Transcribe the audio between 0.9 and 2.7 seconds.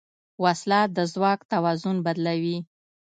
د ځواک توازن بدلوي